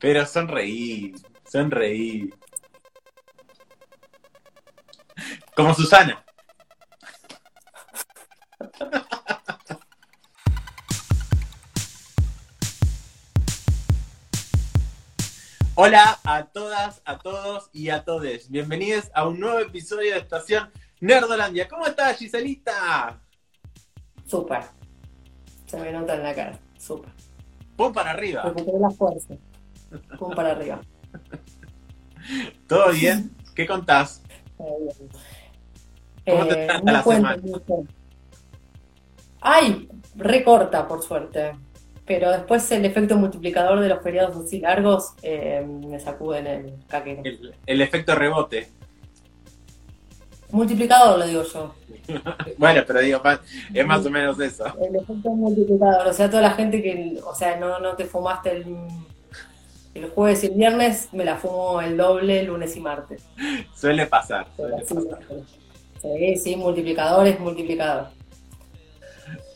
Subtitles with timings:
[0.00, 1.14] Pero sonreí,
[1.46, 2.32] sonreí.
[5.54, 6.24] Como Susana.
[15.74, 18.50] Hola a todas, a todos y a todes.
[18.50, 20.70] Bienvenidos a un nuevo episodio de Estación
[21.00, 21.68] Nerdolandia.
[21.68, 23.20] ¿Cómo estás, Giselita?
[24.24, 24.62] Súper.
[25.66, 26.58] Se me nota en la cara.
[26.78, 27.10] Súper.
[27.76, 28.44] Pum para arriba.
[28.44, 29.34] Recuperé la fuerza.
[30.18, 30.80] Pum para arriba.
[32.66, 33.30] ¿Todo bien?
[33.54, 34.22] ¿Qué contás?
[36.28, 37.42] ¿Cómo te Eh, trata no la cuento semana?
[37.42, 37.86] mucho.
[39.40, 41.52] Ay, recorta, por suerte.
[42.06, 46.74] Pero después el efecto multiplicador de los feriados así largos eh, me sacude en el
[46.88, 47.22] caquero.
[47.24, 48.68] El, el efecto rebote.
[50.50, 51.74] Multiplicador, lo digo yo.
[52.58, 53.22] Bueno, pero digo,
[53.72, 54.64] es más o menos eso.
[54.80, 56.08] El efecto multiplicador.
[56.08, 58.66] O sea, toda la gente que, o sea, no, no te fumaste el,
[59.94, 63.24] el jueves y el viernes, me la fumo el doble lunes y martes.
[63.74, 64.46] Suele pasar.
[64.56, 65.18] Suele sí, pasar.
[66.00, 68.08] sí, sí, multiplicador es multiplicador.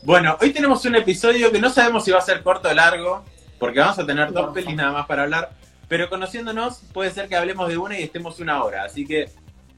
[0.03, 3.23] Bueno, hoy tenemos un episodio que no sabemos si va a ser corto o largo,
[3.57, 4.53] porque vamos a tener dos No.
[4.53, 5.51] pelis nada más para hablar,
[5.87, 9.29] pero conociéndonos puede ser que hablemos de una y estemos una hora, así que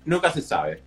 [0.04, 0.84] nunca se sabe.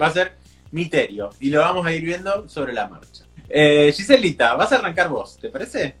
[0.00, 0.32] Va a ser
[0.70, 3.24] misterio y lo vamos a ir viendo sobre la marcha.
[3.48, 5.96] Eh, Giselita, vas a arrancar vos, ¿te parece?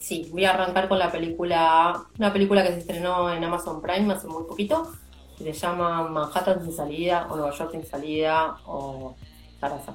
[0.00, 4.12] Sí, voy a arrancar con la película, una película que se estrenó en Amazon Prime
[4.14, 4.90] hace muy poquito,
[5.36, 9.14] que se llama Manhattan sin salida, o Nueva York sin salida, o
[9.60, 9.94] Zaraza,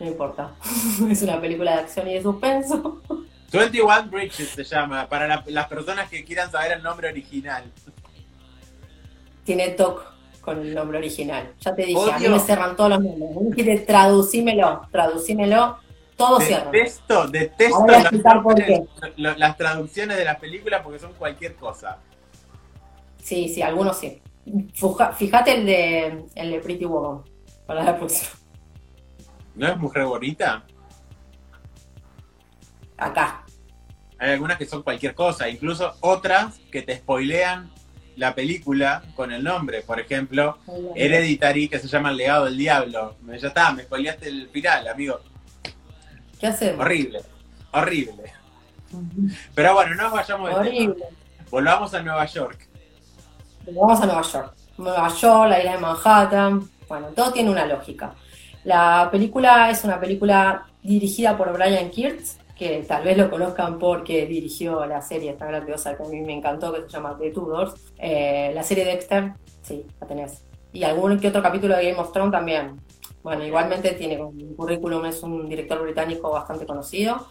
[0.00, 0.50] no importa.
[1.08, 3.00] es una película de acción y de suspenso.
[3.52, 7.62] 21 Bridges se llama, para la- las personas que quieran saber el nombre original.
[9.44, 10.02] Tiene TOC
[10.40, 11.52] con el nombre original.
[11.60, 13.86] Ya te dije, a mí me cerran todos los nombres.
[13.86, 15.78] Traducímelo, traducímelo,
[16.16, 16.70] todo cierra.
[16.70, 17.86] Detesto, detesto
[19.16, 21.98] las, traducciones de las películas porque son cualquier cosa.
[23.22, 24.20] Sí, sí, algunos sí.
[25.16, 27.22] Fíjate el de, el de Pretty Woman,
[27.66, 28.30] para la próxima.
[29.54, 30.64] ¿No es mujer bonita?
[32.96, 33.44] Acá.
[34.18, 37.70] Hay algunas que son cualquier cosa, incluso otras que te spoilean
[38.16, 39.82] la película con el nombre.
[39.82, 40.58] Por ejemplo,
[40.94, 43.16] Hereditary, que se llama El legado del diablo.
[43.26, 45.20] Ya está, me spoileaste el final, amigo.
[46.44, 46.84] ¿Qué hacemos?
[46.84, 47.22] Horrible,
[47.72, 48.32] horrible.
[49.54, 50.60] Pero bueno, no nos vayamos de tema.
[50.60, 51.04] Horrible.
[51.50, 52.68] Volvamos a Nueva York.
[53.72, 54.54] Vamos a Nueva York.
[54.76, 56.68] Nueva York, la isla de Manhattan.
[56.86, 58.12] Bueno, todo tiene una lógica.
[58.64, 64.26] La película es una película dirigida por Brian Kirtz, que tal vez lo conozcan porque
[64.26, 67.72] dirigió la serie tan grandiosa que a mí me encantó, que se llama The Tudors.
[67.96, 70.42] Eh, la serie Dexter, sí, la tenés.
[70.74, 72.82] Y algún que otro capítulo de Game of Thrones también.
[73.24, 77.26] Bueno, igualmente tiene un currículum, es un director británico bastante conocido.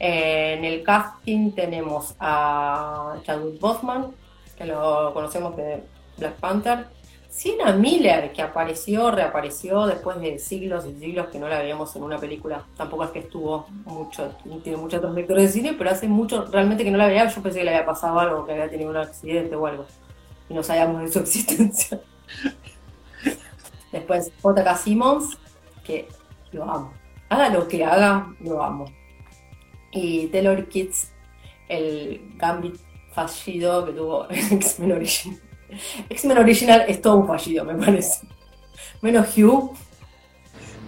[0.00, 4.08] Eh, en el casting tenemos a Chadwick Boseman,
[4.56, 5.84] que lo conocemos de
[6.16, 6.86] Black Panther.
[7.30, 12.02] Sienna Miller, que apareció, reapareció después de siglos y siglos que no la veíamos en
[12.02, 12.64] una película.
[12.76, 14.34] Tampoco es que estuvo mucho,
[14.64, 17.28] tiene muchos otros directores de cine, pero hace mucho realmente que no la veía.
[17.28, 19.86] Yo pensé que le había pasado algo, que había tenido un accidente o algo.
[20.48, 22.00] Y no sabíamos de su existencia.
[23.92, 24.76] Después J.K.
[24.76, 25.38] Simmons,
[25.84, 26.08] que
[26.52, 26.92] lo amo.
[27.28, 28.86] Haga lo que haga, lo amo.
[29.92, 31.08] Y Taylor Kitsch,
[31.68, 32.76] el Gambit
[33.12, 35.40] fallido que tuvo en X-Men Original.
[36.08, 38.26] X-Men Original es todo un fallido, me parece.
[39.00, 39.76] Menos Hugh.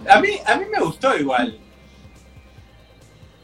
[0.07, 1.59] A mí, a mí me gustó igual.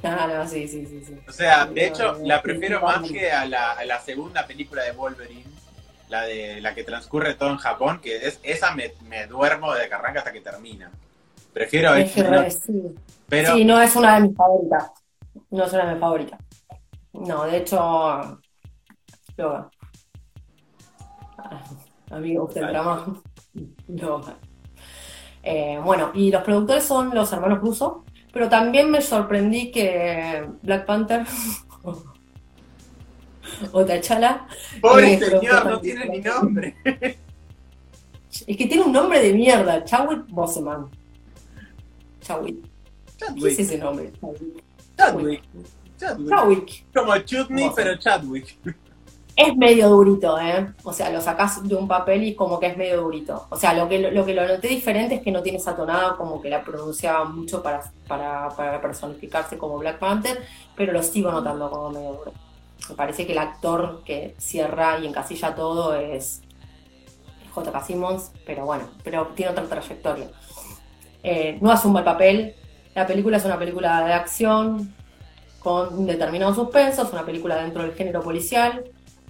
[0.03, 1.15] Ah, no, sí, sí, sí, sí.
[1.27, 4.91] O sea, de hecho, la prefiero más que a la, a la segunda película de
[4.91, 5.49] Wolverine,
[6.09, 9.89] la de la que transcurre todo en Japón, que es, esa me, me duermo desde
[9.89, 10.89] que arranca hasta que termina.
[11.53, 12.95] Prefiero Es que sí.
[13.27, 14.91] pero Sí, no es una de mis favoritas.
[15.49, 16.39] No es una de mis favoritas.
[17.13, 18.39] No, de hecho.
[19.37, 19.69] Logan.
[21.37, 21.63] Ah,
[22.11, 23.21] Amigo, usted drama.
[23.87, 24.35] Logan.
[25.43, 28.03] Eh, bueno, y los productores son los hermanos Russo,
[28.33, 31.25] pero también me sorprendí que Black Panther
[33.71, 34.47] o T'Challa
[34.81, 36.75] pobre Eh, señor, no tiene ni nombre.
[36.83, 40.87] es que tiene un nombre de mierda, Chadwick Boseman.
[42.21, 42.65] Chadwick.
[43.17, 44.11] ¿Qué es ese nombre?
[44.21, 44.63] Chadwick.
[44.97, 45.43] Chadwick,
[45.97, 46.29] Chadwick.
[46.29, 46.85] Chadwick.
[46.93, 48.57] Como Chutney, pero Chadwick.
[49.35, 50.73] Es medio durito, ¿eh?
[50.83, 53.45] O sea, lo sacás de un papel y como que es medio durito.
[53.51, 56.15] O sea, lo que lo, que lo noté diferente es que no tiene esa tonada
[56.17, 60.43] como que la pronunciaba mucho para, para, para personificarse como Black Panther,
[60.75, 62.33] pero lo sigo notando como medio duro.
[62.89, 66.41] Me parece que el actor que cierra y encasilla todo es
[67.51, 67.83] J.K.
[67.83, 70.29] Simmons, pero bueno, pero tiene otra trayectoria.
[71.23, 72.55] Eh, no hace un mal papel.
[72.95, 74.93] La película es una película de acción
[75.59, 78.83] con un determinado suspenso, es una película dentro del género policial.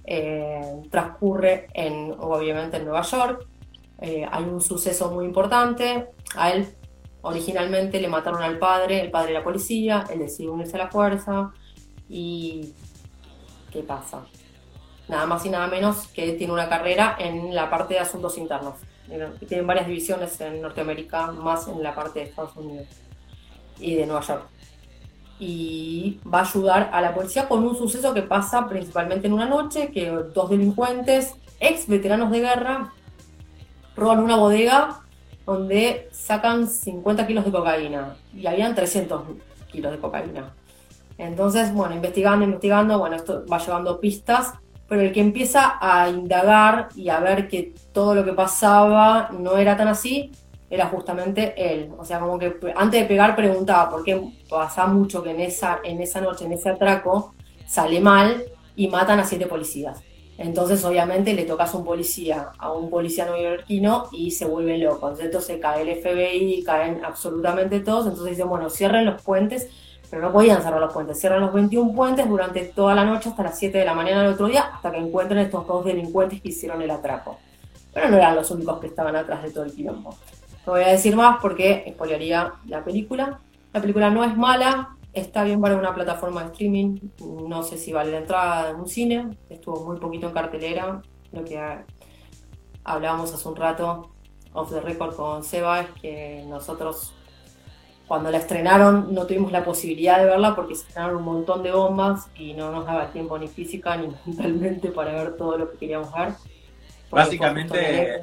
[0.07, 3.45] eh, transcurre en, obviamente en Nueva York.
[3.99, 6.07] Eh, hay un suceso muy importante.
[6.35, 6.67] A él
[7.21, 10.89] originalmente le mataron al padre, el padre de la policía, él decide unirse a la
[10.89, 11.51] fuerza
[12.07, 12.73] y
[13.71, 14.25] ¿qué pasa?
[15.07, 18.75] Nada más y nada menos que tiene una carrera en la parte de asuntos internos.
[19.47, 22.87] Tienen varias divisiones en Norteamérica, más en la parte de Estados Unidos
[23.79, 24.47] y de Nueva York
[25.39, 29.45] y va a ayudar a la policía con un suceso que pasa principalmente en una
[29.45, 32.93] noche, que dos delincuentes, ex veteranos de guerra,
[33.95, 35.01] roban una bodega
[35.45, 39.23] donde sacan 50 kilos de cocaína y habían 300
[39.71, 40.53] kilos de cocaína.
[41.17, 44.53] Entonces, bueno, investigando, investigando, bueno, esto va llevando pistas,
[44.87, 49.57] pero el que empieza a indagar y a ver que todo lo que pasaba no
[49.57, 50.31] era tan así,
[50.69, 51.91] era justamente él.
[51.97, 55.79] O sea, como que antes de pegar preguntaba por qué pasa mucho que en esa,
[55.83, 57.33] en esa noche, en ese atraco,
[57.65, 58.43] sale mal
[58.75, 60.01] y matan a siete policías.
[60.37, 65.11] Entonces, obviamente, le tocas a un policía, a un policía neoyorquino y se vuelve loco.
[65.19, 68.05] Entonces cae el FBI, caen absolutamente todos.
[68.05, 69.67] Entonces dicen, bueno, cierren los puentes,
[70.09, 71.19] pero no podían cerrar los puentes.
[71.19, 74.33] Cierran los 21 puentes durante toda la noche hasta las 7 de la mañana del
[74.33, 77.37] otro día, hasta que encuentren estos dos delincuentes que hicieron el atraco.
[77.93, 80.15] Pero no eran los únicos que estaban atrás de todo el quilombo.
[80.65, 83.39] No voy a decir más porque spoilearía la película.
[83.73, 86.99] La película no es mala, está bien para una plataforma de streaming.
[87.47, 89.37] No sé si vale la entrada en un cine.
[89.49, 91.01] Estuvo muy poquito en cartelera.
[91.31, 91.59] Lo que
[92.83, 94.11] hablábamos hace un rato
[94.53, 97.13] off the record con Seba es que nosotros
[98.07, 101.71] cuando la estrenaron no tuvimos la posibilidad de verla porque se estrenaron un montón de
[101.71, 105.77] bombas y no nos daba tiempo ni física ni mentalmente para ver todo lo que
[105.77, 106.33] queríamos ver.
[107.11, 108.21] Básicamente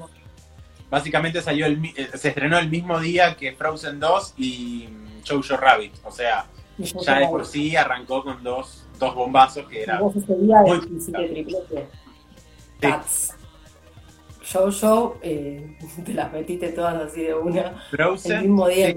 [0.91, 4.89] básicamente salió el, eh, se estrenó el mismo día que Frozen 2 y
[5.29, 5.95] Jojo Rabbit.
[6.05, 6.47] O sea,
[6.79, 10.81] ya de por sí arrancó con dos, dos bombazos que era Vos ese día muy
[10.81, 11.89] triplete.
[14.45, 14.59] Sí.
[14.59, 17.83] Jojo, eh, te las metiste todas así de una.
[17.91, 18.33] Frozen.
[18.33, 18.95] El mismo día.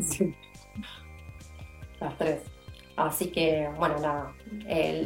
[0.00, 0.34] Sí.
[2.00, 2.40] Las tres.
[2.96, 4.32] Así que, bueno, nada.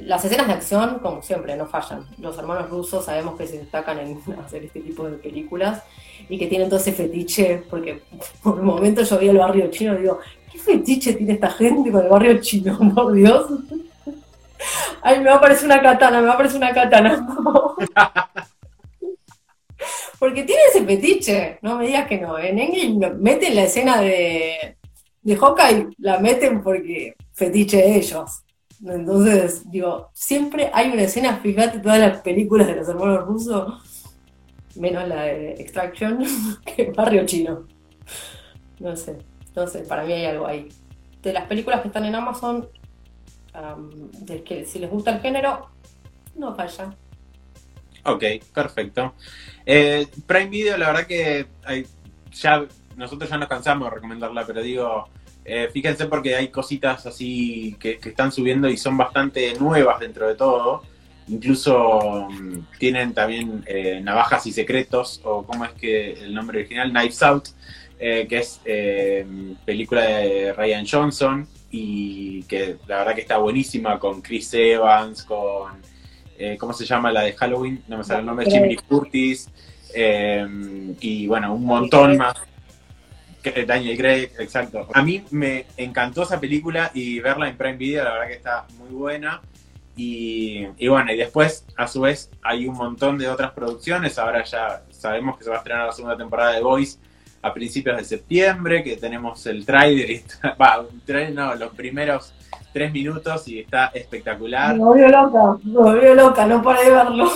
[0.05, 2.05] las escenas de acción, como siempre, no fallan.
[2.19, 5.83] Los hermanos rusos sabemos que se destacan en hacer este tipo de películas
[6.29, 8.03] y que tienen todo ese fetiche, porque
[8.43, 10.19] por un momento yo vi el barrio chino y digo,
[10.51, 12.79] ¿qué fetiche tiene esta gente con el barrio chino?
[12.95, 13.47] Por Dios.
[15.03, 17.29] Ay, me va a aparecer una katana, me va a aparecer una katana.
[20.25, 22.38] Porque tiene ese fetiche, no me digas que no.
[22.38, 24.79] En Engel meten la escena de,
[25.21, 28.43] de Hawkeye, la meten porque fetiche de ellos.
[28.87, 34.03] Entonces, digo, siempre hay una escena, fíjate, todas las películas de los hermanos rusos,
[34.76, 36.25] menos la de Extraction,
[36.75, 37.67] que Barrio Chino.
[38.81, 39.19] No sé,
[39.55, 40.71] no sé, para mí hay algo ahí.
[41.23, 42.67] De las películas que están en Amazon,
[44.21, 45.69] de que si les gusta el género,
[46.35, 46.97] no falla.
[48.05, 49.15] Ok, perfecto.
[49.65, 51.47] Eh, Prime Video, la verdad que
[52.33, 52.67] ya
[52.97, 55.09] nosotros ya nos cansamos de recomendarla, pero digo,
[55.45, 60.35] eh, fíjense porque hay cositas así que, están subiendo y son bastante nuevas dentro de
[60.35, 60.83] todo.
[61.29, 66.91] Incluso mm, tienen también eh, Navajas y Secretos, o como es que el nombre original,
[66.91, 67.49] Knives Out,
[67.99, 68.61] eh, que es
[69.65, 75.73] película de Ryan Johnson y que la verdad que está buenísima con Chris Evans, con,
[76.59, 77.83] ¿cómo se llama la de Halloween?
[77.89, 79.49] No me sale el nombre, Jimmy Curtis,
[81.00, 82.37] y bueno, un montón más.
[83.67, 84.88] Daniel Craig, exacto.
[84.95, 88.67] A mí me encantó esa película y verla en Prime Video, la verdad que está
[88.79, 89.43] muy buena.
[89.97, 94.19] Y, bueno, y después, a su vez, hay un montón de otras producciones.
[94.19, 96.99] Ahora ya sabemos que se va a estrenar la segunda temporada de Voice
[97.43, 100.25] a principios de septiembre, que tenemos el trailer, y
[100.61, 100.85] va,
[101.33, 102.33] no, los primeros
[102.75, 104.75] tres minutos y está espectacular.
[104.76, 107.31] Me volvió loca, me volvió loca, no paré de verlo.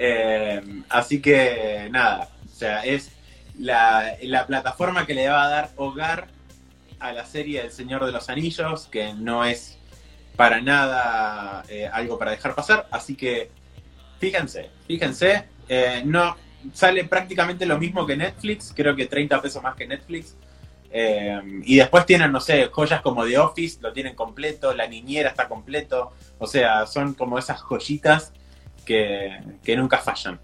[0.00, 3.10] Eh, así que nada, o sea, es
[3.58, 6.28] la, plataforma que le va a dar hogar
[7.00, 9.76] a la serie El Señor de los Anillos, que no es
[10.36, 12.86] para nada eh, algo para dejar pasar.
[12.92, 13.50] Así que
[14.20, 16.36] fíjense, fíjense, eh, no
[16.72, 20.36] sale prácticamente lo mismo que Netflix, creo que 30 pesos más que Netflix.
[20.90, 25.30] Eh, y después tienen, no sé, joyas como The Office, lo tienen completo, La Niñera
[25.30, 28.32] está completo, o sea, son como esas joyitas
[28.84, 30.40] que, que nunca fallan.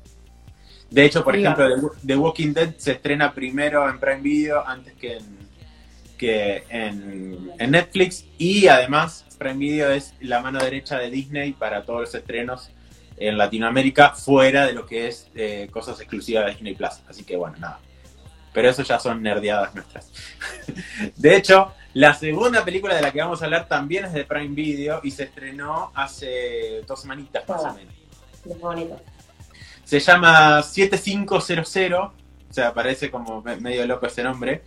[0.91, 5.17] De hecho, por ejemplo, The, Walking Dead se estrena primero en Prime Video antes que
[5.17, 5.39] en,
[6.17, 12.03] que en, Netflix y además Prime Video es la mano derecha de Disney para todos
[12.03, 12.71] los estrenos
[13.17, 17.01] en Latinoamérica fuera de lo que es eh, cosas exclusivas de Disney Plus.
[17.09, 17.81] Así que bueno, nada.
[18.55, 20.11] Pero eso ya son nerdeadas nuestras.
[21.17, 24.55] de hecho, La segunda película de la que vamos a hablar también es de Prime
[24.55, 27.95] Video y se estrenó hace dos semanitas más o menos.
[28.49, 29.01] Es bonito.
[29.85, 32.13] Se llama 7500, o
[32.51, 34.63] sea, parece como me- medio loco ese nombre.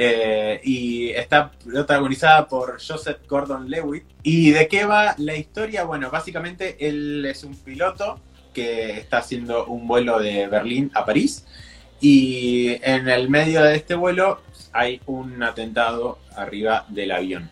[0.00, 4.04] eh, y está protagonizada por Joseph Gordon-Levitt.
[4.22, 5.82] ¿Y de qué va la historia?
[5.84, 8.20] Bueno, básicamente él es un piloto
[8.54, 11.44] que está haciendo un vuelo de Berlín a París.
[12.00, 14.40] Y en el medio de este vuelo
[14.72, 17.50] hay un atentado arriba del avión.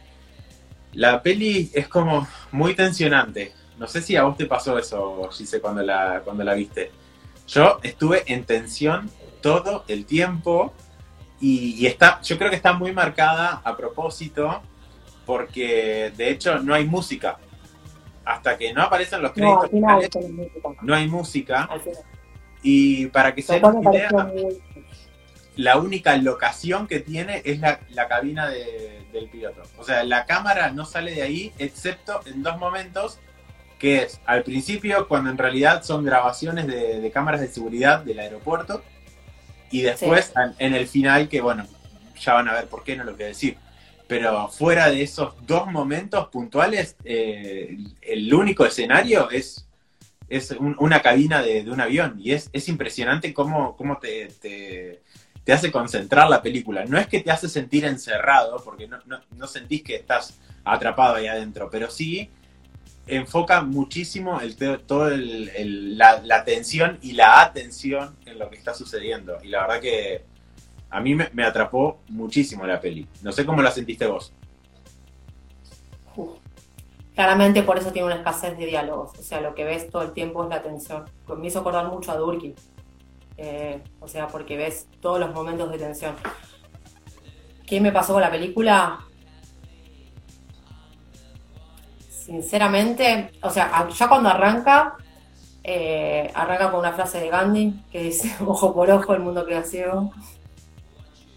[0.93, 3.53] La peli es como muy tensionante.
[3.79, 6.91] No sé si a vos te pasó eso, Gise, cuando la, cuando la viste.
[7.49, 9.11] Yo estuve en tensión
[9.43, 10.73] todo el tiempo
[11.41, 14.63] y, y está, yo creo que está muy marcada a propósito
[15.27, 17.39] porque de hecho no hay música.
[18.25, 20.69] Hasta que no aparecen los No, créditos final finales, con música.
[20.83, 21.69] no hay música.
[22.69, 23.63] Y para que se den
[23.95, 24.59] idea, muy-
[25.57, 29.63] la única locación que tiene es la, la cabina de- del piloto.
[29.79, 33.19] O sea, la cámara no sale de ahí, excepto en dos momentos,
[33.79, 38.19] que es al principio, cuando en realidad son grabaciones de, de cámaras de seguridad del
[38.19, 38.83] aeropuerto,
[39.71, 41.67] y después en, en el final, que bueno,
[42.21, 43.57] ya van a ver por qué, no lo voy a decir.
[44.09, 49.66] Pero fuera de esos dos momentos puntuales, eh, el único escenario es,
[50.29, 52.17] es un- una cabina de, un avión.
[52.19, 55.03] Y es, es impresionante cómo, cómo te, te,
[55.53, 56.85] hace concentrar la película.
[56.85, 61.15] No es que te hace sentir encerrado, porque no, no, no sentís que estás atrapado
[61.17, 62.29] ahí adentro, pero sí
[63.07, 68.75] enfoca muchísimo el, todo el- la, la tensión y la atención en lo que está
[68.75, 69.39] sucediendo.
[69.45, 70.25] Y la verdad que
[70.91, 73.07] a mí me, me atrapó muchísimo la peli.
[73.23, 74.33] No sé cómo la sentiste vos.
[77.17, 79.19] Claramente por eso tiene una escasez de diálogos.
[79.19, 81.07] O sea, lo que ves todo el tiempo es la tensión.
[81.39, 82.55] Me hizo acordar mucho a Durkin.
[83.39, 86.15] Eh, o sea, porque ves todos los momentos de tensión.
[87.67, 89.01] ¿Qué me pasó con la película?
[92.11, 94.97] Sinceramente, o sea, ya cuando arranca,
[95.65, 99.65] eh, arranca con una frase de Gandhi que dice, ojo por ojo, el mundo queda.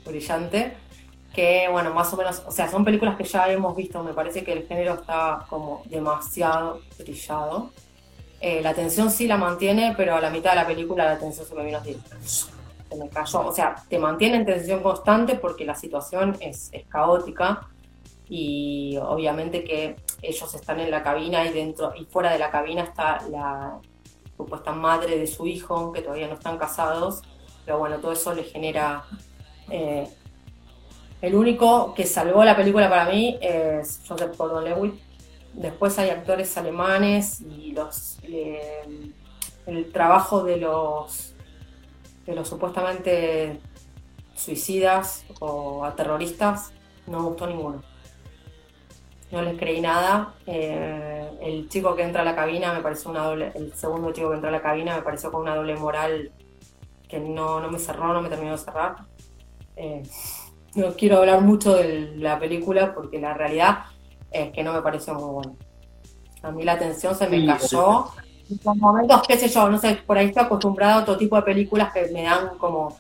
[0.05, 0.88] Brillante
[1.33, 4.43] que bueno, más o menos, o sea, son películas que ya hemos visto, me parece
[4.43, 7.71] que el género está como demasiado brillado.
[8.41, 11.45] Eh, la tensión sí la mantiene, pero a la mitad de la película la tensión
[11.45, 13.45] se me vino así, se me cayó.
[13.45, 17.67] O sea, te mantiene en tensión constante porque la situación es, caótica
[18.27, 22.83] y obviamente que ellos están en la cabina y dentro y fuera de la cabina
[22.83, 23.79] está la
[24.37, 27.21] supuesta madre de su hijo, que todavía no están casados,
[27.65, 29.03] pero bueno, todo eso le genera...
[29.69, 30.07] eh,
[31.21, 34.93] el único que salvó la película para mí es Joseph Gordon-Levitt.
[35.53, 39.11] Después hay actores alemanes y los eh,
[39.65, 41.35] el trabajo de los
[42.25, 43.59] de los supuestamente
[44.35, 46.71] suicidas o a terroristas
[47.07, 47.83] no me gustó ninguno.
[49.31, 50.33] No les creí nada.
[50.45, 54.29] Eh, el chico que entra a la cabina me pareció una doble, el segundo chico
[54.29, 56.31] que entra a la cabina me pareció con una doble moral
[57.07, 58.95] que no, no me cerró, no me terminó de cerrar.
[59.75, 60.03] Eh,
[60.75, 63.79] no quiero hablar mucho de la película porque la realidad
[64.31, 65.51] es que no me pareció muy buena.
[66.43, 68.05] A mí la atención se me cayó.
[68.49, 71.35] Y por momentos, qué sé yo, no sé, por ahí estoy acostumbrado a otro tipo
[71.35, 72.97] de películas que me dan como.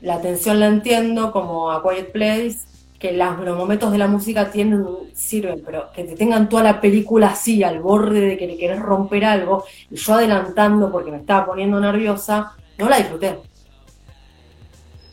[0.00, 2.58] La atención la entiendo, como A Quiet Place,
[2.98, 6.80] que las- los momentos de la música tienen, sirven, pero que te tengan toda la
[6.80, 11.18] película así, al borde de que le querés romper algo, y yo adelantando porque me
[11.18, 13.38] estaba poniendo nerviosa, no la disfruté.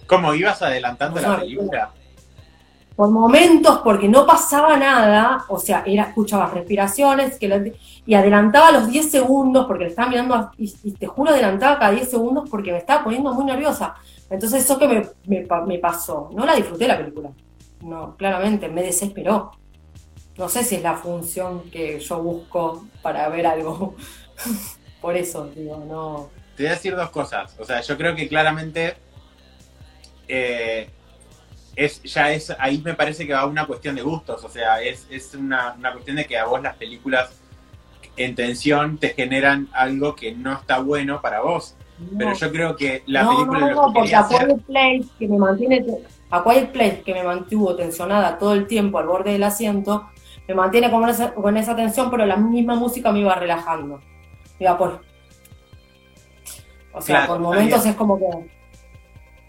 [0.08, 1.92] ¿Cómo ibas adelantando la película?
[2.96, 7.64] por momentos porque no pasaba nada, o sea, era, escuchabas respiraciones que la-
[8.08, 11.78] y adelantaba los 10 segundos porque le estaba mirando a- y, y te juro adelantaba
[11.78, 13.94] cada 10 segundos porque me estaba poniendo muy nerviosa.
[14.32, 17.30] Entonces eso que me, me pa- me pasó, no la disfruté la película,
[17.82, 19.52] no, claramente, me desesperó.
[20.36, 23.94] No sé si es la función que yo busco para ver algo.
[25.02, 26.30] Por eso, digo, no.
[26.56, 27.56] Te voy a decir dos cosas.
[27.60, 28.96] O sea, yo creo que claramente
[30.28, 30.90] eh,
[31.76, 34.44] es, ya es, ahí me parece que va una cuestión de gustos.
[34.44, 37.40] O sea, es, es una, una cuestión de que a vos las películas
[38.18, 41.76] en tensión te generan algo que no está bueno para vos.
[42.18, 44.28] Pero yo creo que la no, película no, no, que porque A.
[44.28, 45.86] Quiet Place, que me mantiene,
[46.30, 50.08] A Quiet Place, que me mantuvo tensionada todo el tiempo al borde del asiento,
[50.48, 53.98] me mantiene con esa, con esa tensión, pero la misma música me iba relajando.
[54.60, 55.02] Me iba por.
[56.94, 57.92] O sea, Claro, por momentos bien.
[57.92, 58.57] es como que.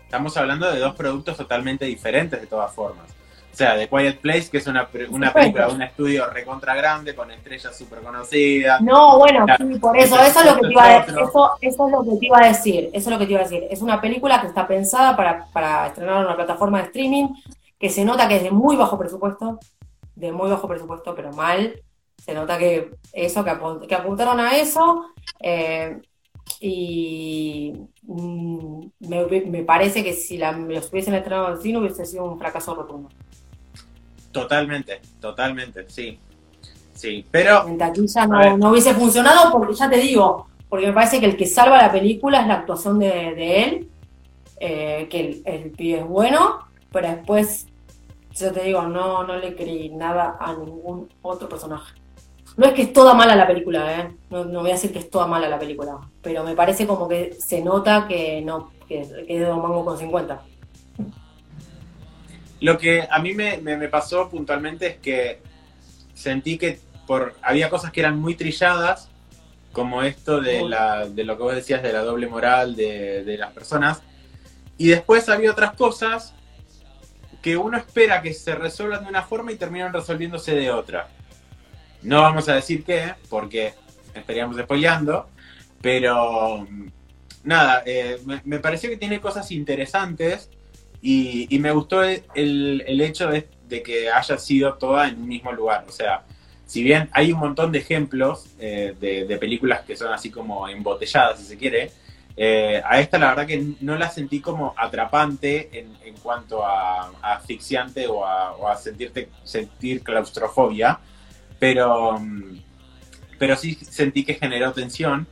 [0.08, 3.04] Estamos hablando de dos productos totalmente diferentes de todas formas.
[3.52, 7.14] O sea, The Quiet Place, que es una, una película de un estudio recontra grande,
[7.14, 8.80] con estrellas súper conocidas.
[8.80, 11.14] No, bueno, sí, por eso, eso es lo que te iba a decir.
[11.18, 12.90] Eso, eso es lo que te iba a decir.
[12.94, 13.66] Eso es lo que te iba a decir.
[13.70, 17.28] Es una película que está pensada para, para estrenar en una plataforma de streaming
[17.78, 19.58] que se nota que es de muy bajo presupuesto,
[20.14, 21.82] de muy bajo presupuesto, pero mal.
[22.24, 25.04] Se nota que eso, que, apunt- que apuntaron a eso.
[25.40, 26.00] eh,
[26.61, 32.25] y mm, me, me parece que si la, los hubiesen estrenado en cine hubiese sido
[32.25, 33.09] un fracaso rotundo.
[34.33, 36.19] Totalmente, totalmente, sí.
[36.95, 41.21] Sí, pero En taquilla no, no hubiese funcionado porque ya te digo, porque me parece
[41.21, 43.88] que el que salva la película es la actuación de, de él,
[44.61, 46.59] eh, que el, el pibe es bueno,
[46.90, 47.67] pero después,
[48.35, 51.95] yo te digo, no, no le creí nada a ningún otro personaje.
[52.58, 54.10] No es que es toda mala la película, ¿eh?
[54.30, 57.08] no, no voy a decir que es toda mala la película, pero me parece como
[57.08, 60.42] que se nota que no, que, que es de Don Mango con 50.
[62.60, 65.40] Lo que a mí me, me- me pasó puntualmente es que
[66.14, 69.08] sentí que por había cosas que eran muy trilladas,
[69.72, 70.68] como esto de, Uy.
[70.68, 74.02] la, de lo que vos decías de la doble moral de, de las personas,
[74.76, 76.34] y después había otras cosas
[77.40, 81.08] que uno espera que se resuelvan de una forma y terminan resolviéndose de otra.
[82.02, 83.75] No vamos a decir qué, porque
[84.14, 85.28] estaríamos spoileando,
[85.81, 86.67] pero
[87.45, 90.50] nada, eh, me, me pareció que tiene cosas interesantes
[91.00, 93.47] y, me gustó el, hecho de,
[93.83, 95.85] que haya sido toda en un mismo lugar.
[95.88, 96.25] O sea,
[96.67, 101.38] si bien hay un montón de ejemplos eh, de, películas que son así como embotelladas,
[101.40, 101.93] si se quiere,
[102.37, 107.35] eh, a esta la verdad que no la sentí como atrapante en, cuanto a, a
[107.35, 110.99] asfixiante o a, o a sentirte, sentir claustrofobia,
[111.58, 112.20] pero,
[113.38, 115.26] pero sí sentí que generó tensión.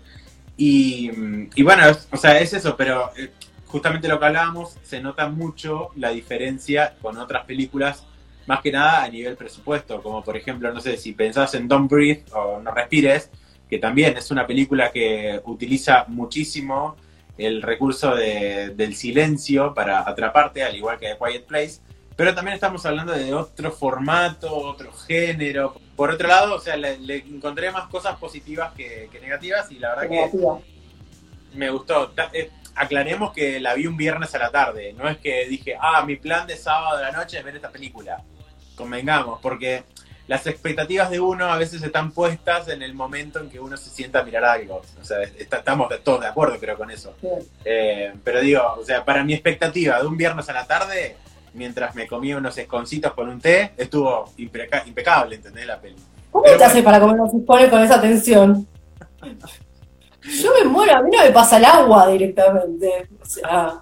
[0.57, 1.11] Y,
[1.55, 3.31] y bueno, es- o sea, es eso, pero eh,
[3.67, 8.07] justamente lo que hablábamos, se nota mucho la diferencia con otras películas,
[8.47, 11.91] más que nada a nivel presupuesto, como por ejemplo, no sé, si pensás en Don't
[11.91, 13.29] Breathe o No Respires,
[13.69, 16.97] que también es una película que utiliza muchísimo
[17.37, 21.81] el recurso de- del silencio para atraparte, al igual que The Quiet Place,
[22.17, 25.79] pero también estamos hablando de otro formato, otro género.
[25.95, 29.79] Por otro lado, o sea, le, le encontré más cosas positivas que, que negativas y
[29.79, 30.17] la verdad que
[31.55, 32.13] me gustó.
[32.33, 34.93] Eh, aclaremos que la vi un viernes a la tarde.
[34.95, 37.71] No es que dije, ah, mi plan de sábado de la noche es ver esta
[37.71, 38.23] película.
[38.77, 39.85] Convengamos, porque
[40.29, 43.89] las expectativas de uno a veces están puestas en el momento en que uno se
[43.91, 44.83] sienta a mirar algo.
[45.01, 47.15] O sea, está- estamos de- todos de acuerdo, creo, con eso.
[47.21, 47.29] Sí.
[47.65, 51.17] Eh, pero digo, o sea, para mi expectativa de un viernes a la tarde,
[51.57, 55.67] mientras me comía unos esconcitos con un té, estuvo impeca- impecable, ¿entendés?
[55.67, 55.97] La peli.
[56.31, 56.71] ¿Cómo Pero te bueno.
[56.73, 58.67] haces para comer los frijoles con esa tensión?
[60.23, 63.09] Yo me muero, a mí no me pasa el agua directamente.
[63.21, 63.81] O sea.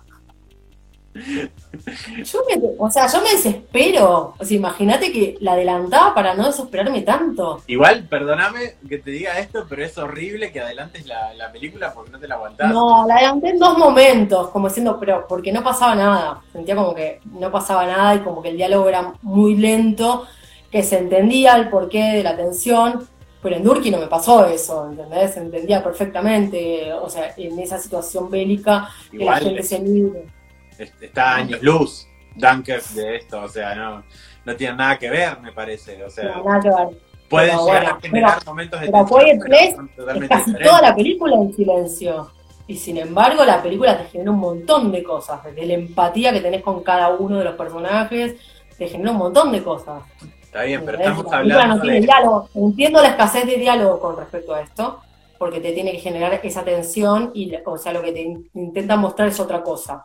[2.24, 4.34] Yo me, o sea, yo me desespero.
[4.38, 7.62] O sea, imagínate que la adelantaba para no desesperarme tanto.
[7.66, 12.10] Igual, perdóname que te diga esto, pero es horrible que adelantes la, la película porque
[12.10, 12.72] no te la aguantás.
[12.72, 16.42] No, la adelanté en dos momentos, como diciendo, pero porque no pasaba nada.
[16.52, 20.26] Sentía como que no pasaba nada y como que el diálogo era muy lento,
[20.70, 23.06] que se entendía el porqué de la tensión.
[23.40, 25.34] Pero en Durki no me pasó eso, ¿entendés?
[25.34, 30.33] Se entendía perfectamente, o sea, en esa situación bélica, que la gente se libre.
[30.78, 32.06] Es- está años luz
[32.36, 34.04] Dunkirk de esto, o sea, no,
[34.44, 36.02] no tiene nada que ver, me parece.
[36.04, 37.02] O sea, No, nada que ver.
[37.28, 40.28] pueden pero llegar bueno, a generar momentos de pero tensión, pero Place son Es totalmente
[40.28, 40.70] casi diferentes.
[40.70, 42.30] toda la película en silencio.
[42.66, 45.42] Y sin embargo, la película te genera un montón de cosas.
[45.44, 48.36] Desde la empatía que tenés con cada uno de los personajes,
[48.78, 50.02] te genera un montón de cosas.
[50.42, 52.00] Está bien, pero estamos La hablando no tiene de...
[52.00, 52.48] diálogo.
[52.54, 55.00] Entiendo la escasez de diálogo con respecto a esto,
[55.38, 58.96] porque te tiene que generar esa tensión y, o sea, lo que te in- intenta
[58.96, 60.04] mostrar es otra cosa.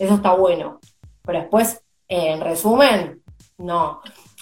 [0.00, 0.80] Eso está bueno.
[1.24, 3.22] Pero después, eh, en resumen,
[3.58, 4.00] no.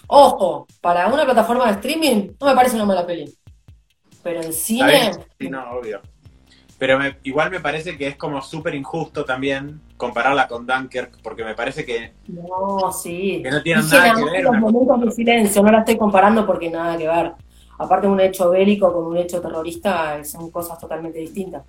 [0.09, 3.33] Ojo, para una plataforma de streaming no me parece una mala peli.
[4.23, 6.01] Pero en cine, sí, no, obvio.
[6.79, 11.45] Pero me- igual me parece que es como súper injusto también compararla con Dunkirk, porque
[11.45, 13.43] me parece que, no, sí.
[13.43, 14.45] que no tienen nada que ver.
[14.45, 17.33] los momentos de silencio, no la estoy comparando porque nada que ver.
[17.79, 21.65] Aparte de un hecho bélico con un hecho terrorista, son cosas totalmente distintas.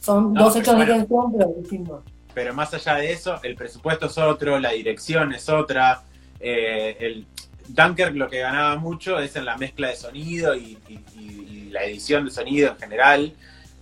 [0.00, 2.02] Son No, dos hechos de tensión, pero distintos.
[2.34, 6.02] Pero más allá de eso, el presupuesto es otro, la dirección es otra.
[6.42, 7.26] eh, el
[7.68, 11.70] Dunkirk lo que ganaba mucho es en la mezcla de sonido y, y- y- y
[11.70, 13.32] la edición de sonido en general.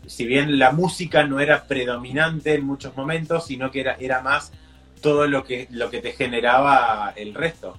[0.06, 4.52] Si bien la música no era predominante en muchos momentos, sino que era, era más
[5.00, 7.78] todo lo que, lo que te generaba el resto.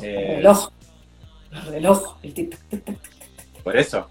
[0.00, 0.70] El Eh, reloj.
[1.52, 2.16] El reloj.
[2.22, 3.62] El tic, tic, tic, tic.
[3.64, 4.08] por eso.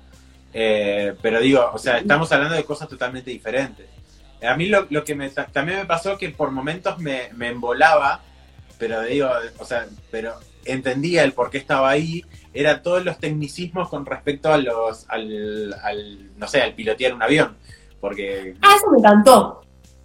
[0.53, 3.87] Eh, pero digo, o sea, estamos hablando de cosas totalmente diferentes.
[4.45, 7.49] A mí lo, lo que me, ta- también me pasó que por momentos me, me
[7.49, 8.21] embolaba,
[8.77, 9.29] pero digo,
[9.59, 10.33] o sea, pero
[10.65, 15.73] entendía el por qué estaba ahí, era todos los tecnicismos con respecto a los, al,
[15.83, 17.57] al, no sé, al pilotear un avión.
[17.99, 19.61] Porque, Ah, eso me encantó.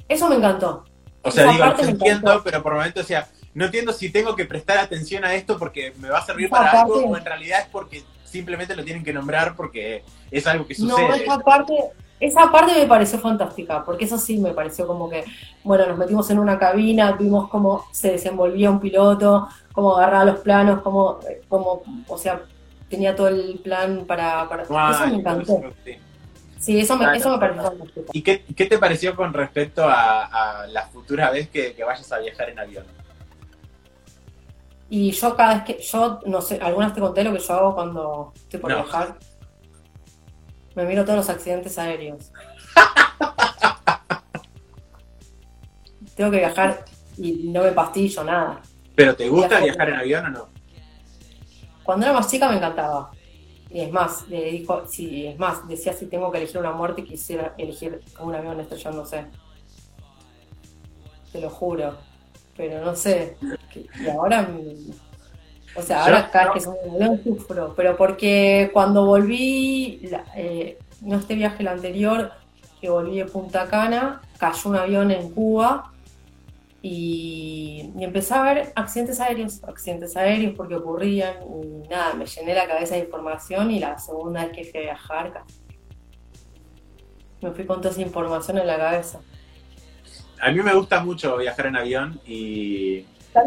[0.09, 0.85] Eso me encantó.
[1.22, 4.44] o sea, Esa digo, me entiendo, pero por momentos decía, no entiendo si tengo que
[4.44, 7.61] prestar atención a esto porque me va a servir Esa para algo o en realidad
[7.62, 11.09] es porque simplemente lo tienen que nombrar porque es algo que sucede.
[11.09, 11.74] No, esa parte,
[12.20, 15.24] esa parte me pareció fantástica, porque eso sí me pareció como que,
[15.64, 20.40] bueno, nos metimos en una cabina, vimos cómo se desenvolvía un piloto, cómo agarraba los
[20.40, 22.42] planos, cómo, cómo o sea,
[22.88, 24.48] tenía todo el plan para...
[24.48, 24.64] para...
[24.70, 25.61] Ah, eso me encantó.
[25.85, 25.96] sí.
[26.59, 28.11] Sí, eso me, Claro, eso me pareció fantástico.
[28.12, 30.24] ¿Y qué, qué te pareció con respecto a,
[30.62, 32.85] a la futura vez que, que vayas a viajar en avión?
[34.90, 37.74] Y yo cada vez que, yo, no sé, algunas te conté lo que yo hago
[37.76, 38.76] cuando estoy por No.
[38.78, 39.18] viajar.
[40.79, 42.31] Me miro todos los accidentes aéreos.
[46.14, 46.85] Tengo que viajar
[47.17, 48.62] y no me pastillo nada.
[48.95, 50.49] ¿Pero te gusta Viajo- viajar en avión o no?
[51.83, 53.11] Cuando era más chica me encantaba.
[53.71, 57.03] Y es más, le dijo, sí, es más, decía si tengo que elegir una muerte
[57.05, 59.27] quisiera elegir un avión estrellándose.
[61.33, 61.99] Te lo juro.
[62.57, 63.37] Pero no sé.
[63.75, 64.49] Y ahora,
[65.74, 67.74] o sea, ahora vez que avión sufro.
[67.76, 72.33] Pero porque cuando volví, eh, no este viaje el anterior,
[72.81, 75.92] que volví de Punta Cana, cayó un avión en Cuba
[76.81, 82.54] y, y empecé a ver accidentes aéreos, accidentes aéreos porque ocurrían y nada, me llené
[82.54, 85.61] la cabeza de información y la segunda vez que fui a viajar casi.
[87.42, 89.20] me fui con toda esa información en la cabeza.
[90.40, 93.04] A mí me gusta mucho viajar en avión y,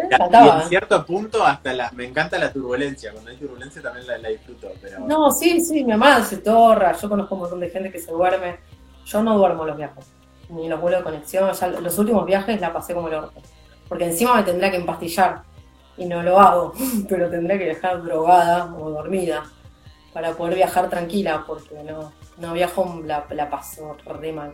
[0.10, 3.12] También y en cierto punto hasta la, me encanta la turbulencia.
[3.12, 4.72] Cuando hay turbulencia también la, la disfruto.
[4.82, 8.00] Pero No, sí, sí, mi mamá se torra, yo conozco un montón de gente que
[8.00, 8.60] se duerme.
[9.06, 10.06] Yo no duermo los viajes,
[10.50, 11.52] ni los vuelos de conexión.
[11.52, 13.42] Ya los últimos viajes la pasé como el orto.
[13.88, 15.44] Porque encima me tendría que empastillar.
[15.98, 16.74] Y no lo hago,
[17.10, 19.44] pero tendría que viajar drogada o dormida
[20.14, 24.54] para poder viajar tranquila, porque no, no viajo, la, la paso re mal.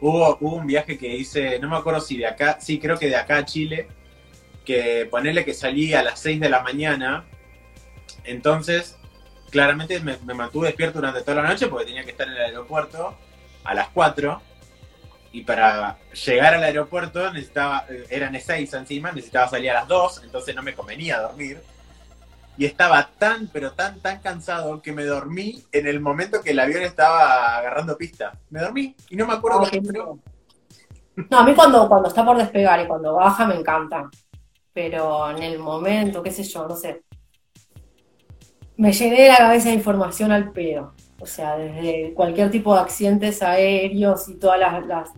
[0.00, 3.08] Hubo, hubo un viaje que hice, no me acuerdo si de acá, sí, creo que
[3.08, 3.88] de acá a Chile,
[4.64, 7.24] que ponerle que salí a las 6 de la mañana,
[8.24, 8.96] entonces
[9.50, 12.42] claramente me, me mantuve despierto durante toda la noche porque tenía que estar en el
[12.42, 13.16] aeropuerto
[13.64, 14.40] a las 4
[15.32, 15.96] y para
[16.26, 20.62] llegar al aeropuerto necesitaba, eh, eran 6 encima, necesitaba salir a las 2, entonces no
[20.62, 21.62] me convenía dormir.
[22.58, 26.60] Y estaba tan, pero tan, tan cansado que me dormí en el momento que el
[26.60, 28.38] avión estaba agarrando pista.
[28.50, 29.80] Me dormí y no me acuerdo fue.
[29.80, 30.18] miedo.
[31.30, 34.10] No, a mí cuando, cuando está por despegar y cuando baja me encanta.
[34.72, 37.02] Pero en el momento, qué sé yo, no sé.
[38.76, 40.92] Me llené la cabeza de información al pedo.
[41.20, 44.56] O sea, desde cualquier tipo de accidentes aéreos y todos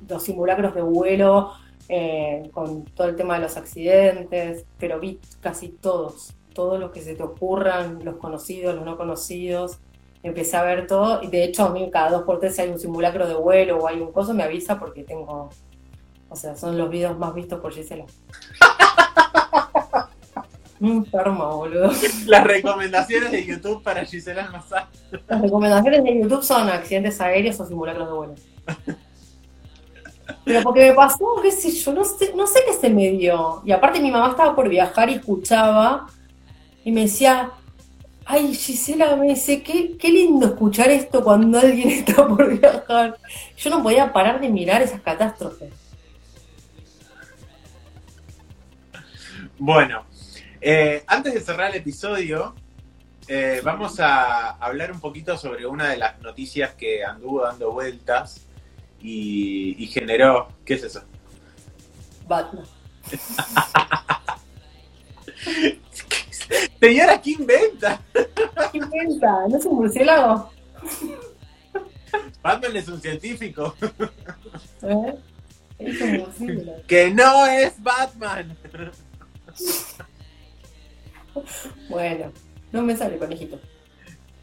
[0.06, 1.52] los simulacros de vuelo,
[1.88, 7.00] eh, con todo el tema de los accidentes, pero vi casi todos, todos los que
[7.00, 9.78] se te ocurran, los conocidos, los no conocidos.
[10.22, 12.70] Empecé a ver todo, y de hecho a mí cada dos por tres si hay
[12.70, 15.50] un simulacro de vuelo o hay un coso me avisa porque tengo,
[16.30, 18.06] o sea, son los videos más vistos por Gisela.
[20.80, 21.92] Enfermo, boludo.
[22.26, 24.84] Las recomendaciones de YouTube para Gisela Almazán.
[25.28, 28.34] Las recomendaciones de YouTube son accidentes aéreos o simulacros de vuelo.
[30.44, 33.62] Pero porque me pasó, qué sé yo, no sé, no sé qué se me dio.
[33.64, 36.06] Y aparte mi mamá estaba por viajar y escuchaba
[36.84, 37.50] y me decía,
[38.26, 43.18] ay Gisela, me dice, qué, qué lindo escuchar esto cuando alguien está por viajar.
[43.56, 45.72] Yo no podía parar de mirar esas catástrofes.
[49.58, 50.04] Bueno,
[50.66, 52.54] eh, antes de cerrar el episodio,
[53.28, 58.46] eh, vamos a hablar un poquito sobre una de las noticias que anduvo dando vueltas
[58.98, 60.48] y, y generó.
[60.64, 61.02] ¿Qué es eso?
[62.26, 62.64] Batman.
[66.80, 68.00] Señora, ¿qué inventa?
[68.72, 69.46] ¿Qué inventa?
[69.48, 70.50] ¿No es un murciélago?
[72.42, 73.74] Batman es un científico.
[74.82, 75.14] ¿Eh?
[75.78, 76.82] Es un murciélago.
[76.86, 78.56] Que no es Batman.
[81.88, 82.32] Bueno,
[82.72, 83.60] no me sale conejito.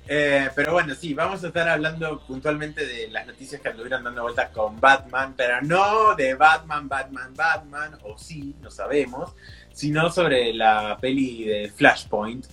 [0.07, 4.23] Eh, pero bueno, sí, vamos a estar hablando puntualmente de las noticias que anduvieron dando
[4.23, 9.33] vueltas con Batman, pero no de Batman, Batman, Batman, o sí, no sabemos,
[9.71, 12.45] sino sobre la peli de Flashpoint,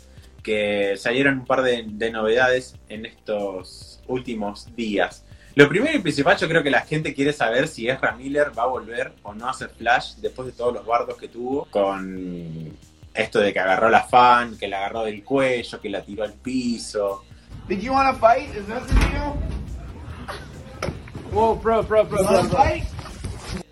[0.42, 5.24] que salieron un par de, de novedades en estos últimos días.
[5.54, 8.62] Lo primero y principal, yo creo que la gente quiere saber si Ezra Miller va
[8.62, 12.76] a volver o no a hacer Flash después de todos los bardos que tuvo con
[13.18, 16.34] esto de que agarró la fan, que la agarró del cuello, que la tiró al
[16.34, 17.24] piso.
[17.68, 18.54] Did you want to fight?
[18.54, 19.34] Is that the deal?
[21.32, 22.56] Whoa, bro, bro, bro, bro, wanna bro.
[22.56, 22.84] fight?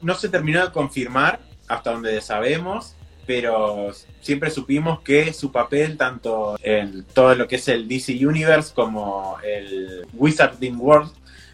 [0.02, 6.58] No se terminó de confirmar hasta donde sabemos, pero siempre supimos que su papel, tanto
[6.62, 11.12] en todo lo que es el DC Universe como el Wizarding World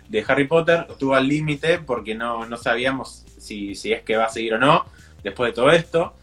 [0.09, 4.25] de Harry Potter, estuvo al límite porque no, no sabíamos si, si es que va
[4.25, 4.87] a seguir o no
[5.23, 6.15] después de todo esto.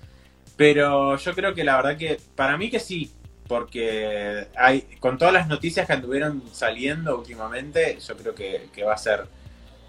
[0.60, 3.10] Pero yo creo que la verdad que, para mí que sí,
[3.48, 8.98] porque hay, con todas las noticias que anduvieron saliendo últimamente, yo creo que, va a
[8.98, 9.26] ser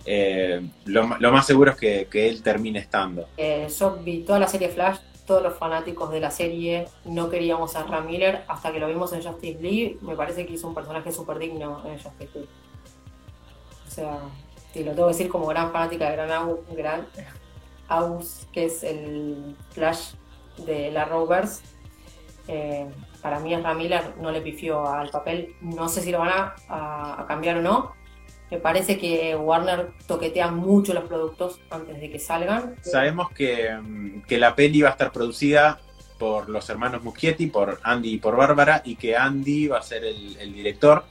[0.04, 3.26] eh, lo, más seguro es que, él termine estando.
[3.36, 7.74] Eh, yo vi toda la serie Flash, todos los fanáticos de la serie no queríamos
[7.74, 9.98] a Ram Miller hasta que lo vimos en Justice League.
[10.02, 12.48] Me parece que hizo un personaje súper digno en Justice League.
[13.88, 14.18] O sea,
[14.72, 17.08] te lo tengo que decir como gran fanática de Gran Aus, Gran
[18.52, 20.12] que es el Flash
[20.58, 21.62] de la Rovers.
[22.48, 22.86] Eh,
[23.22, 25.54] para mí Ram Miller no le pifió al papel.
[25.60, 28.00] No sé si lo van a cambiar o no.
[28.50, 32.74] Me parece que Warner toquetea mucho los productos antes de que salgan.
[32.82, 35.80] Sabemos que, mm, que la peli va a estar producida
[36.18, 40.04] por los hermanos Muschietti, por Andy y por Bárbara, y que Andy va a ser
[40.04, 41.04] el, el director.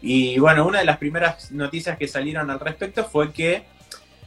[0.00, 3.64] Y bueno, una de las primeras noticias que salieron al respecto fue que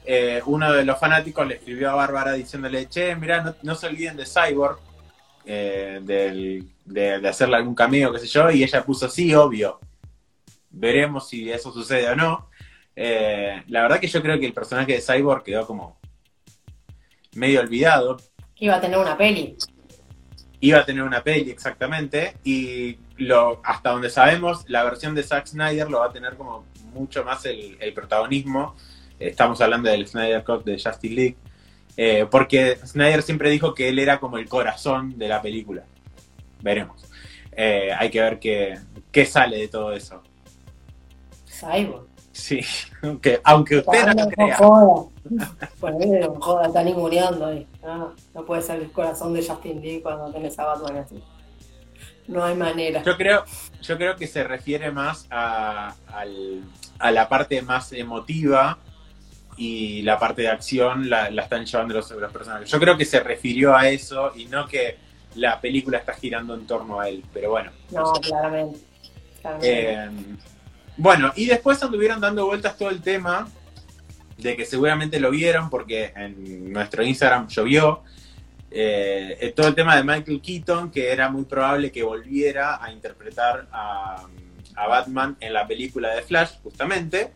[0.06, 3.88] eh, uno de los fanáticos le escribió a Bárbara diciéndole, che, mirá, no, no se
[3.88, 4.80] olviden de Cyborg,
[5.46, 9.80] eh, del- de, de hacerle algún cameo, qué sé yo, y ella puso, sí, obvio.
[10.70, 12.50] Veremos si eso sucede o no.
[12.96, 15.98] Eh, la verdad que yo creo que el personaje de Cyborg quedó como
[17.36, 18.18] medio olvidado.
[18.58, 19.58] Iba a tener una peli.
[20.60, 25.48] Iba a tener una peli exactamente y lo, hasta donde sabemos la versión de Zack
[25.48, 28.76] Snyder lo va a tener como mucho más el, el protagonismo.
[29.28, 31.38] Estamos hablando del Snyder Cut de Justice League.
[31.98, 35.84] eh, porque Snyder siempre dijo que él era como el corazón de la película.
[36.62, 37.04] Veremos.
[37.52, 38.78] Eh, hay que ver qué,
[39.12, 40.22] qué sale de todo eso.
[41.48, 42.08] Cyborg.
[42.32, 42.62] Sí,
[43.04, 44.56] aunque, aunque usted no lo crea.
[44.58, 45.06] joda.
[46.40, 47.68] Joda, está ninguneando ahí.
[47.84, 51.22] No, no puede ser el corazón de Justin Lee cuando tenés a Batman así.
[52.28, 53.04] No hay manera.
[53.04, 53.44] Yo creo,
[53.82, 56.64] yo creo que se refiere más a, al-
[57.00, 58.78] a la parte más emotiva
[59.62, 62.69] y la parte de acción la, la están llevando los, los personajes.
[62.69, 64.97] Yo creo que se refirió a eso y no que
[65.36, 67.24] la película está girando en torno a él.
[67.34, 67.69] Pero bueno.
[67.91, 68.80] No, claramente.
[69.41, 69.69] claramente.
[69.69, 70.10] Eh,
[70.97, 73.47] bueno, y después anduvieron dando vueltas todo el tema
[74.38, 78.02] de que seguramente lo vieron porque en nuestro Instagram llovió.
[78.71, 83.67] eh, todo el tema de Michael Keaton, que era muy probable que volviera a interpretar
[83.71, 84.26] a,
[84.76, 87.32] a Batman en la película de Flash, justamente.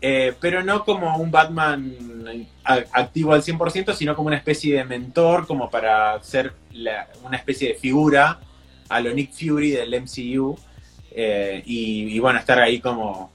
[0.00, 1.96] Eh, pero no como un Batman
[2.92, 6.52] activo al 100%, sino como una especie de mentor, como para ser
[7.24, 8.38] una especie de figura
[8.88, 10.58] a lo Nick Fury del MCU.
[11.10, 13.30] eh, y, y bueno, estar ahí como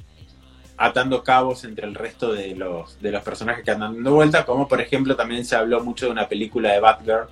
[0.77, 4.67] atando cabos entre el resto de los, de los personajes que andan dando vuelta, como
[4.67, 7.27] por ejemplo también se habló mucho de una película de Batgirl,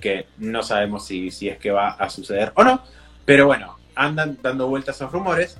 [0.00, 2.82] que no sabemos si, si es que va a suceder o no,
[3.24, 5.58] pero bueno, andan dando vueltas esos rumores.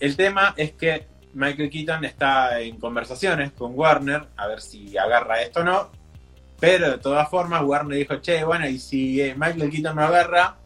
[0.00, 1.06] El tema es que
[1.36, 5.90] Michael Keaton está en conversaciones con Warner, a ver si agarra esto o no,
[6.58, 10.56] pero de todas formas Warner dijo, che, bueno, y si eh, Michael Keaton no agarra,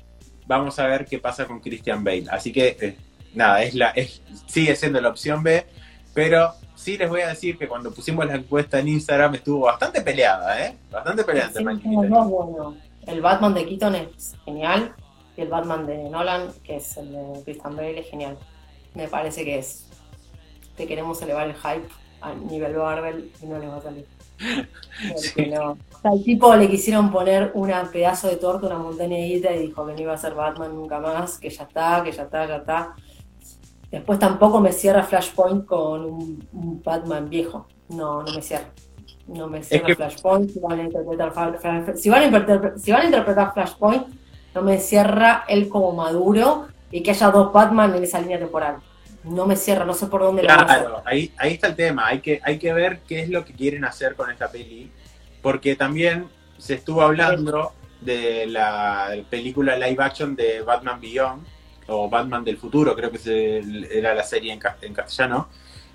[0.46, 2.26] vamos a ver qué pasa con Christian Bale.
[2.30, 2.96] Así que, eh,
[3.35, 5.66] nada, es la, es, sigue siendo la opción B,
[6.14, 10.00] pero sí les voy a decir que cuando pusimos la encuesta en Instagram estuvo bastante
[10.02, 10.76] peleada, ¿eh?
[10.90, 11.64] Bastante peleada Sí.
[13.06, 14.94] El Batman de Keaton es genial
[15.37, 18.38] y el Batman de Nolan, que es el de Christian Bale, es genial.
[18.94, 19.89] Me parece que es.
[20.80, 21.88] Te queremos elevar el hype
[22.22, 24.06] a nivel Marvel y no les va a salir.
[25.16, 25.50] Sí.
[25.54, 25.72] no.
[25.72, 29.52] O sea, al tipo le quisieron poner una pedazo de torta, una montaña de guita
[29.54, 32.22] y dijo que no iba a ser Batman nunca más, que ya está, que ya
[32.22, 32.94] está, ya está.
[33.90, 37.66] Después tampoco me cierra Flashpoint con un, un Batman viejo.
[37.90, 38.70] No, no me cierra.
[39.26, 40.50] No me cierra que- Flashpoint.
[40.50, 41.34] Si van, a interpretar,
[41.98, 44.06] si, van a interpretar, si van a interpretar Flashpoint,
[44.54, 48.76] no me cierra él como maduro y que haya dos Batman en esa línea temporal.
[49.24, 50.48] No me cierra, no sé por dónde lo.
[50.48, 52.06] Claro, ahí, ahí está el tema.
[52.06, 54.90] Hay que, hay que ver qué es lo que quieren hacer con esta peli.
[55.42, 56.26] Porque también
[56.59, 61.46] se estuvo hablando de la película live action de Batman Beyond,
[61.87, 65.48] o Batman del futuro, creo que era la serie en, ca- en castellano,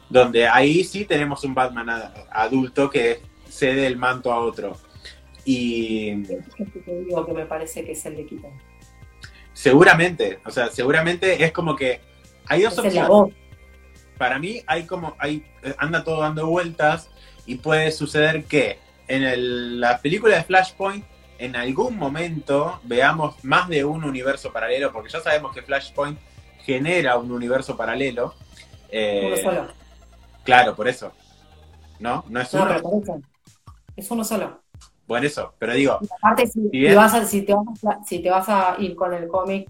[0.09, 4.77] donde ahí sí tenemos un Batman adulto que cede el manto a otro.
[5.45, 6.43] Y te
[7.05, 8.51] digo que me parece que es el de Keaton.
[9.53, 12.01] seguramente, o sea, seguramente es como que
[12.47, 13.35] hay dos Es opciones.
[14.17, 15.45] para mí hay como hay
[15.77, 17.09] anda todo dando vueltas
[17.45, 21.05] y puede suceder que en el- la película de Flashpoint
[21.37, 26.17] en algún momento veamos más de un universo paralelo porque ya sabemos que Flashpoint
[26.65, 28.33] genera un universo paralelo
[28.89, 29.67] Eh, Uno solo.
[30.43, 31.11] claro por eso
[31.99, 33.21] no no es No, uno pero por eso.
[33.95, 34.63] Es uno solo.
[35.07, 36.91] bueno eso pero digo Y aparte, si, bien.
[36.91, 39.69] si vas a, si, te vas a, si te vas a ir con el cómic,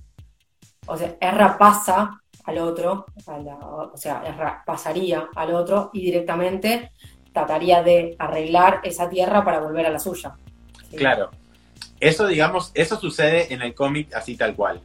[0.87, 6.91] o sea, Erra pasa al otro, a la- o sea, pasaría al otro y directamente
[7.33, 10.35] trataría de arreglar esa tierra para volver a la suya.
[10.89, 10.95] ¿sí?
[10.97, 11.31] claro
[11.99, 14.81] eso, digamos, eso sucede en el cómic así tal cual.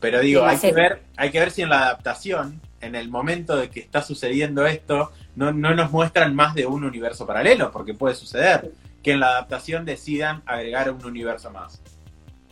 [0.00, 3.56] Pero digo, hay que, ver, hay que ver si en la adaptación, en el momento
[3.56, 7.94] de que está sucediendo esto, no, no nos muestran más de un universo paralelo, porque
[7.94, 8.72] puede suceder
[9.02, 11.80] que en la adaptación decidan agregar un universo más.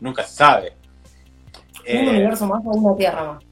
[0.01, 0.77] Nunca se sabe.
[1.81, 3.45] Un Eh, universo más o una tierra más.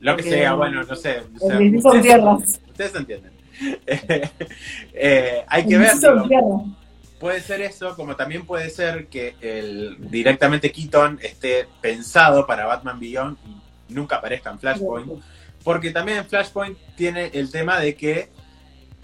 [0.00, 1.22] Lo que sea, bueno, no sé.
[1.40, 2.60] o sea, ustedes- tierras.
[2.68, 3.32] Ustedes entienden.
[4.94, 5.90] Eh, hay que El ver.
[5.90, 6.62] DC son digo, tierras.
[7.18, 12.98] Puede ser eso, como también puede ser que el, directamente Keaton esté pensado para Batman
[12.98, 13.36] Beyond
[13.88, 15.22] y nunca aparezca en Flashpoint.
[15.62, 18.30] Porque también en Flashpoint tiene el tema de que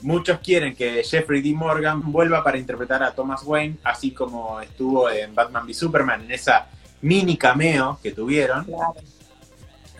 [0.00, 1.52] muchos quieren que Jeffrey D.
[1.52, 6.32] Morgan vuelva para interpretar a Thomas Wayne, así como estuvo en Batman v Superman, en
[6.32, 6.68] esa
[7.02, 8.64] mini cameo que tuvieron.
[8.64, 8.94] Claro.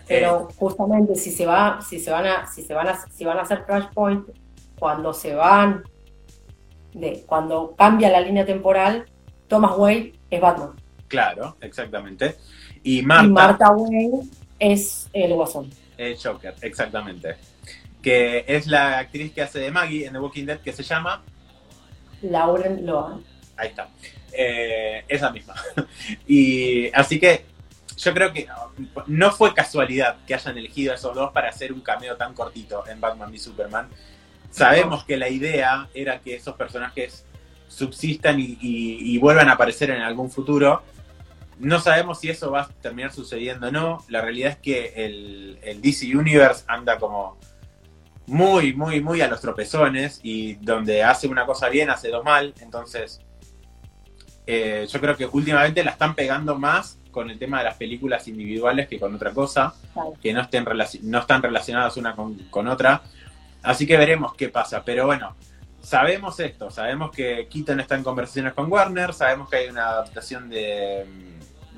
[0.07, 3.37] Pero justamente si se va, si se van a, si se van a, si van
[3.37, 4.27] a hacer Flashpoint,
[4.79, 5.83] cuando se van
[6.93, 9.05] de, cuando cambia la línea temporal,
[9.47, 10.71] Thomas Wayne es Batman.
[11.07, 12.35] claro, exactamente.
[12.83, 15.69] Y Marta, Y Wayne es el Guasón.
[15.97, 17.35] el Joker, exactamente.
[18.01, 21.21] Que es la actriz que hace de Maggie en The Walking Dead, que se llama
[22.21, 23.23] Lauren Lohan.
[23.57, 23.89] Ahí está.
[24.31, 25.55] Eh, esa misma.
[26.27, 27.45] y así que
[27.97, 28.47] yo creo que
[29.07, 32.85] no fue casualidad que hayan elegido a esos dos para hacer un cameo tan cortito
[32.87, 33.89] en Batman v Superman.
[34.51, 37.25] Sabemos que la idea era que esos personajes
[37.67, 40.83] subsistan y, y- y vuelvan a aparecer en algún futuro.
[41.59, 44.05] No sabemos si eso va a terminar sucediendo o no.
[44.09, 47.37] La realidad es que el, el DC Universe anda como
[48.27, 52.53] muy, muy, muy a los tropezones y donde hace una cosa bien, hace dos mal.
[52.61, 53.21] Entonces,
[54.45, 58.27] eh, yo creo que últimamente la están pegando más con el tema de las películas
[58.27, 59.73] individuales que con otra cosa,
[60.21, 60.63] que no, estén
[61.01, 63.01] no están relacionadas una con, con otra.
[63.63, 64.83] Así que veremos qué pasa.
[64.85, 65.35] Pero bueno,
[65.81, 70.47] sabemos esto, sabemos que Keaton está en conversaciones con Warner, sabemos que hay una adaptación
[70.47, 71.07] de,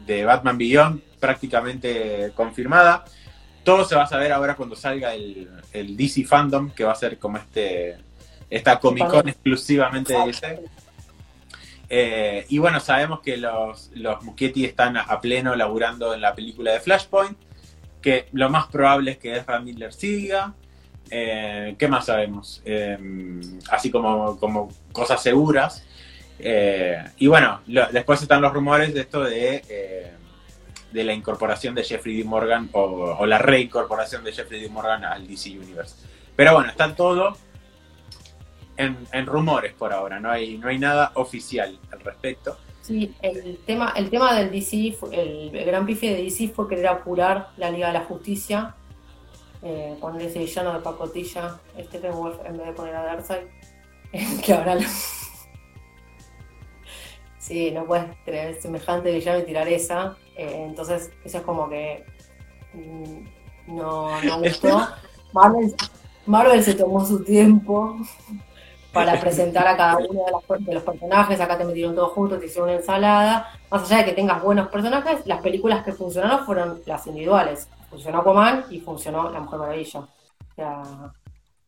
[0.06, 3.06] de Batman Beyond prácticamente confirmada.
[3.64, 6.96] Todo se va a saber ahora cuando salga el, el DC Fandom, que va a
[6.96, 7.96] ser como este
[8.50, 10.60] esta Comic Con exclusivamente de DC.
[11.90, 16.72] Eh, y bueno, sabemos que los, los Muschietti están a, pleno laburando en la película
[16.72, 17.38] de Flashpoint,
[18.02, 20.54] que lo más probable es que Ezra Miller siga.
[21.10, 22.62] Eh, ¿Qué más sabemos?
[22.64, 22.98] Eh,
[23.72, 25.84] así como, como cosas seguras.
[26.38, 30.14] Eh, y bueno, después están los rumores de esto de,
[30.92, 32.24] de la incorporación de Jeffrey D.
[32.24, 34.70] Morgan o, o la reincorporación de Jeffrey D.
[34.70, 35.96] Morgan al DC Universe.
[36.36, 37.36] Pero bueno, está todo
[38.80, 42.58] en, en rumores por ahora, no hay, no hay nada oficial al respecto.
[42.82, 46.88] Sí, el tema, el tema del DC, el, el gran pife de DC fue querer
[46.88, 48.74] apurar la Liga de la Justicia,
[49.62, 53.44] eh, poner ese villano de pacotilla, Steppenwolf, en vez de poner a Darkseid,
[54.44, 54.82] que ahora lo-
[57.38, 62.04] Sí, no puedes tener semejante villano y tirar esa, eh, entonces eso es como que
[62.74, 64.88] mm, no, no gustó.
[65.34, 65.74] Marvel,
[66.26, 67.98] Marvel se tomó su tiempo
[69.06, 71.40] para presentar a cada uno de, las- de los personajes.
[71.40, 73.48] Acá te metieron todos juntos, te hicieron una ensalada.
[73.72, 77.70] Más allá de que tengas buenos personajes, las películas que funcionaron fueron las individuales.
[77.90, 80.00] Funcionó Aquaman y funcionó La Mujer Maravilla.
[80.02, 80.08] O
[80.56, 80.82] sea,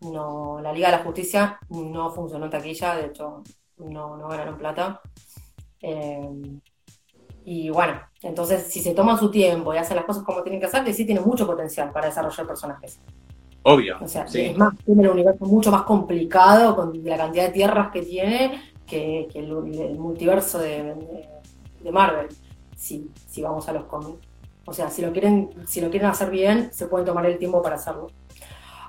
[0.01, 3.43] no, la Liga de la Justicia no funcionó en taquilla, de hecho,
[3.77, 5.01] no, no ganaron plata.
[5.81, 6.29] Eh,
[7.43, 10.67] y bueno, entonces si se toman su tiempo y hacen las cosas como tienen que
[10.67, 12.99] hacer, sí tiene mucho potencial para desarrollar personajes.
[13.63, 13.97] Obvio.
[14.01, 14.41] O sea, sí.
[14.41, 18.61] es más, tiene el universo mucho más complicado con la cantidad de tierras que tiene
[18.87, 21.29] que, que el, el multiverso de, de-
[21.81, 22.27] de Marvel,
[22.75, 24.19] si, si vamos a los cómics.
[24.65, 27.61] O sea, si lo quieren, si lo quieren hacer bien, se pueden tomar el tiempo
[27.61, 28.07] para hacerlo.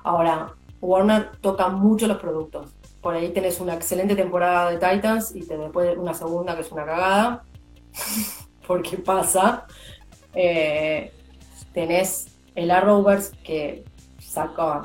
[0.04, 2.74] Ahora, Warner toca mucho los productos.
[3.00, 6.72] Por ahí tenés una excelente temporada de Titans y te después una segunda que es
[6.72, 7.44] una cagada.
[8.66, 9.66] Porque pasa.
[10.34, 11.12] Eh,
[11.72, 13.84] tenés el Arrowverse que
[14.32, 14.82] saca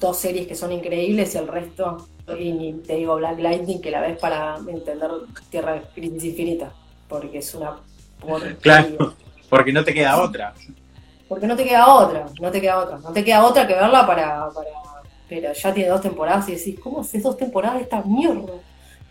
[0.00, 4.00] dos series que son increíbles y el resto, y te digo Black Lightning, que la
[4.00, 5.10] ves para entender
[5.50, 6.72] Tierra de Crisis Infinita,
[7.08, 7.76] porque es una
[8.20, 8.56] porquería.
[8.58, 9.14] Claro,
[9.48, 10.54] porque no te queda otra.
[11.28, 14.06] Porque no te queda otra, no te queda otra, no te queda otra que verla
[14.06, 14.68] para, para
[15.28, 18.54] pero ya tiene dos temporadas y decís, ¿cómo haces dos temporadas de esta mierda?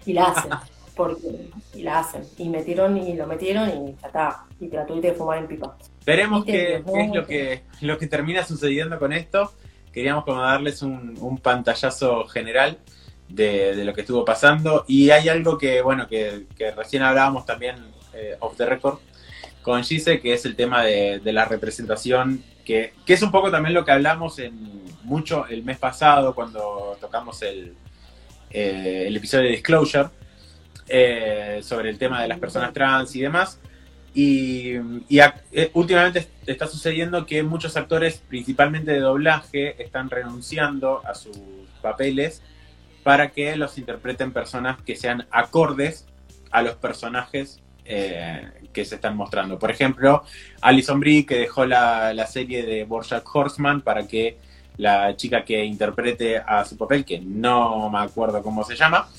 [0.05, 0.51] Y la hacen,
[0.95, 4.85] porque, y la hacen, y metieron y lo metieron y ya está, y te la
[4.85, 5.77] tuviste que fumar en pipa.
[6.05, 9.53] Veremos qué, es lo que, lo que termina sucediendo con esto.
[9.91, 12.77] Queríamos como darles un, pantallazo general
[13.27, 14.85] de, lo que estuvo pasando.
[14.87, 17.75] Y hay algo que, bueno, que, que recién hablábamos también
[18.13, 18.99] eh, off the record
[19.61, 23.51] con Gise, que es el tema de, de la representación, que, que es un poco
[23.51, 27.73] también lo que hablamos en mucho el mes pasado cuando tocamos el,
[28.51, 30.09] eh, el episodio de Disclosure.
[30.87, 33.59] eh, sobre el tema de las personas trans y demás.
[34.13, 34.73] Y,
[35.51, 41.37] eh, últimamente está sucediendo que muchos actores, principalmente de doblaje, están renunciando a sus
[41.81, 42.41] papeles
[43.03, 46.05] para que los interpreten personas que sean acordes
[46.51, 49.57] a los personajes eh, que se están mostrando.
[49.57, 50.23] Por ejemplo,
[50.61, 54.37] Alison Brie, que dejó la, la serie de Bojack Horseman para que
[54.77, 59.09] la chica que interprete a su papel, que no me acuerdo cómo se llama,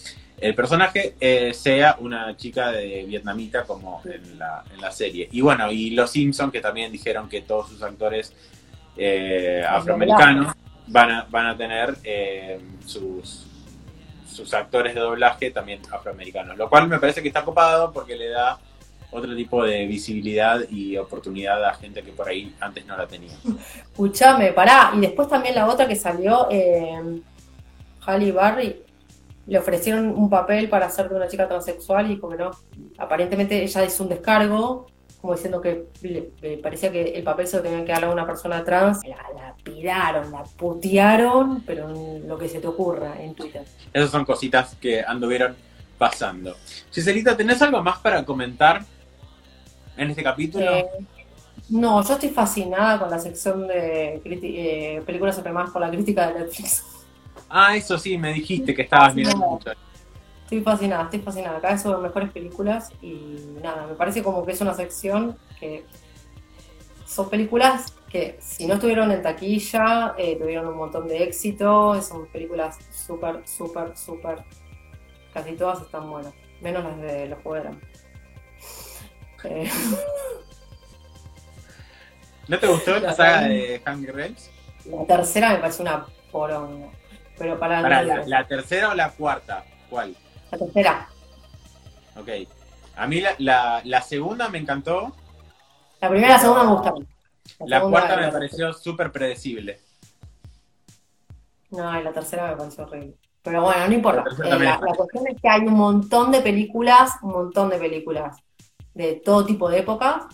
[0.41, 5.29] el personaje eh, sea una chica de vietnamita como en la, en la serie.
[5.33, 8.33] Y bueno, y los Simpsons que también dijeron que todos sus actores
[8.97, 10.55] eh, afroamericanos
[10.87, 13.47] van a, van a tener eh, sus,
[14.27, 16.57] sus actores de doblaje también afroamericanos.
[16.57, 18.59] Lo cual me parece que está copado porque le da
[19.11, 23.33] otro tipo de visibilidad y oportunidad a gente que por ahí antes no la tenía.
[23.77, 24.93] Escuchame, pará.
[24.95, 27.21] Y después también la otra que salió, eh,
[28.07, 28.83] Halle Berry,
[29.51, 32.53] le ofrecieron un papel para hacer de una chica transexual y como que no.
[32.99, 34.87] Aparentemente ella hizo un descargo,
[35.21, 38.11] como diciendo que le, le parecía que el papel se lo tenían que dar a
[38.11, 39.01] una persona trans.
[39.05, 43.65] La, la piraron, la putearon, pero en lo que se te ocurra en Twitter.
[43.93, 45.57] Esas son cositas que anduvieron
[45.99, 46.57] pasando.
[46.93, 48.85] Giselita, ¿tenés algo más para comentar
[49.97, 50.77] en este capítulo?
[50.77, 50.87] Eh,
[51.71, 56.39] no, yo estoy fascinada con la sección de eh, películas supremadas por la crítica de
[56.39, 57.00] Netflix.
[57.51, 59.51] Ah, eso sí, me dijiste que estabas mirando No.
[59.53, 59.71] mucho.
[60.45, 61.61] Estoy fascinada, estoy fascinada.
[61.61, 65.85] Cada vez son mejores películas y nada, me parece como que es una sección que
[67.07, 72.01] son películas que si no estuvieron en taquilla, eh, tuvieron un montón de éxito.
[72.03, 74.39] Son películas súper, súper, súper.
[75.33, 77.71] Casi todas están buenas, menos las de los Hambre.
[79.45, 79.71] Eh,
[82.49, 84.51] ¿No te gustó la saga de Hunger Games?
[84.87, 86.89] la tercera me parece una poronga.
[87.41, 90.15] Pero para, Para la, la tercera o la cuarta, ¿cuál?
[90.53, 91.09] la tercera.
[92.17, 92.29] Ok.
[92.97, 95.17] A mí la, la, la segunda me encantó,
[96.03, 97.09] La primera y la segunda me gustaron.
[97.61, 99.81] la cuarta me pareció súper predecible.
[101.71, 103.15] No, y la tercera me pareció horrible.
[103.43, 104.25] Pero bueno, no importa.
[104.39, 107.79] La Eh, la, la cuestión es que hay un montón de películas, un montón de
[107.79, 108.37] películas
[108.93, 110.25] de todo tipo de épocas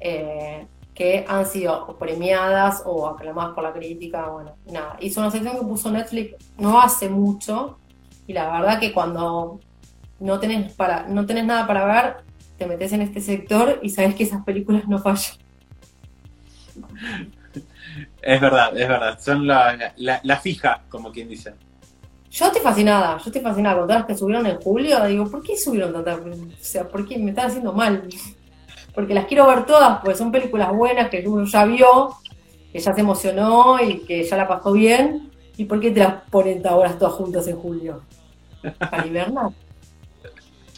[0.00, 4.28] eh, que han sido premiadas o aclamadas por la crítica.
[4.28, 4.96] Bueno, nada.
[5.00, 7.78] Hizo una sección que puso Netflix no hace mucho
[8.26, 9.60] y la verdad que cuando
[10.20, 12.16] no tenés, para, no tenés nada para ver,
[12.56, 15.36] te metes en este sector y sabes que esas películas no fallan.
[18.20, 19.20] Es verdad, es verdad.
[19.20, 21.52] Son la, la, la fija, como quien dice.
[22.30, 25.04] Yo estoy fascinada, yo estoy fascinada con todas las que subieron en julio.
[25.04, 26.18] Digo, ¿por qué subieron tantas?
[26.18, 28.08] O sea, ¿por qué me están haciendo mal?
[28.94, 32.14] Porque las quiero ver todas, porque son películas buenas que uno ya vio,
[32.72, 35.30] que ya se emocionó y que ya la pasó bien.
[35.56, 38.02] ¿Y por qué te las ponen ahora todas juntas en julio?
[38.78, 39.50] Para hibernar.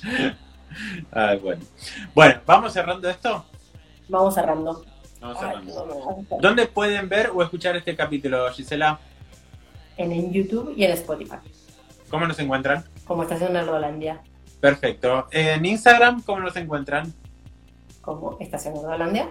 [1.12, 1.62] Ay, bueno.
[2.14, 3.44] Bueno, ¿vamos cerrando esto?
[4.08, 4.84] Vamos cerrando.
[5.20, 6.26] Vamos cerrando.
[6.40, 8.98] ¿Dónde pueden ver o escuchar este capítulo, Gisela?
[9.96, 11.36] En, en YouTube y en Spotify,
[12.10, 12.84] ¿Cómo nos encuentran?
[13.06, 14.20] como Estación Nerdolandia,
[14.60, 15.26] Perfecto.
[15.30, 17.12] En Instagram, ¿cómo nos encuentran?
[18.07, 19.28] Como Estación Nerdolandia,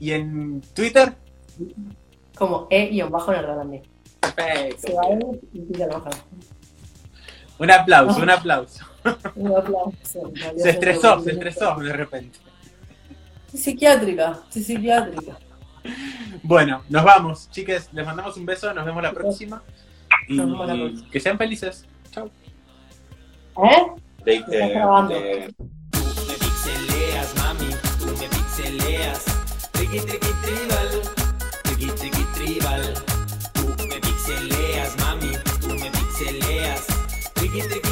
[0.00, 1.14] Y en Twitter.
[2.38, 3.82] como E-Nerdolandia.
[4.20, 4.76] Perfecto.
[4.80, 6.16] Se va a ir y Twitter no sabe.
[7.58, 8.84] Un aplauso, un aplauso.
[9.36, 9.92] Un aplauso.
[10.56, 12.38] Se estresó, se estresó de repente.
[13.52, 15.36] Psiquiátrica, psiquiátrica.
[16.44, 17.88] Bueno, nos vamos, chiques.
[17.92, 19.62] Les mandamos un beso, nos vemos la próxima.
[20.28, 21.84] Y que sean felices.
[22.12, 22.30] Chao.
[23.64, 23.86] ¿Eh?
[24.24, 25.54] De- de-
[28.72, 29.24] me pixeleas.
[29.72, 31.02] Triqui, triqui, tribal,
[31.64, 32.94] triqui, triqui, tribal.
[33.52, 36.86] Tú me pixeleas, mami, tú me pixeleas.
[37.34, 37.91] Triqui, triqui,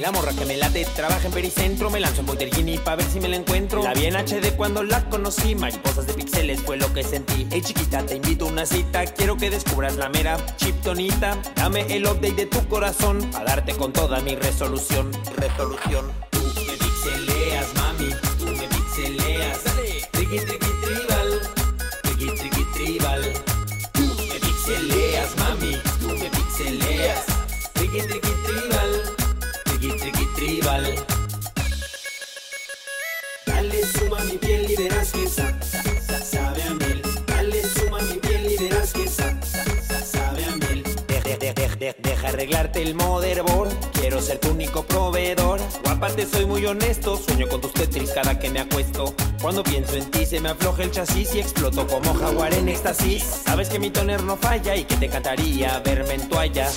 [0.00, 3.18] La morra que me late, trabaja en Pericentro, me lanzo en Boyergini pa' ver si
[3.18, 3.82] me la encuentro.
[3.82, 7.48] La vi en HD cuando la conocí, mariposas de pixeles fue lo que sentí.
[7.50, 11.36] Hey chiquita, te invito a una cita, quiero que descubras la mera chiptonita.
[11.56, 15.10] Dame el update de tu corazón, a darte con toda mi resolución.
[15.36, 16.12] Resolución.
[16.30, 19.58] Tú me pixeleas, mami, tú me pixeleas.
[20.12, 20.77] Triqui, triqui,
[42.38, 43.68] arreglarte el motherboard.
[43.94, 45.58] Quiero ser tu único proveedor.
[45.82, 47.16] Guapa, te soy muy honesto.
[47.16, 49.12] Sueño con tus tetris cada que me acuesto.
[49.42, 53.24] Cuando pienso en ti se me afloja el chasis y exploto como jaguar en éxtasis.
[53.44, 56.70] Sabes que mi toner no falla y que te encantaría verme en toalla.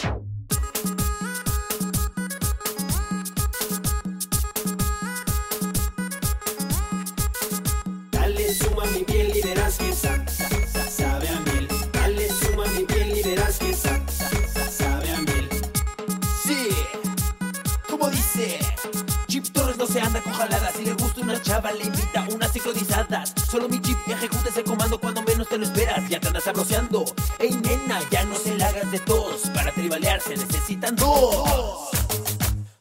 [23.51, 26.07] Solo mi chip ejecuta ese comando cuando menos te lo esperas.
[26.07, 27.03] Ya te andas sabroseando.
[27.37, 29.41] Ey, nena, ya no se la hagas de tos.
[29.53, 31.89] Para tribalear se necesitan dos.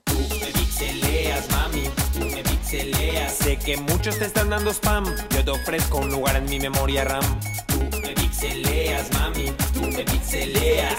[0.05, 3.35] Tú me pixeleas, mami, tú me pixeleas.
[3.35, 5.13] Sé que muchos te están dando spam.
[5.31, 7.41] Yo te ofrezco un lugar en mi memoria RAM.
[7.67, 10.95] Tú me pixeleas, mami, tú me pixeleas.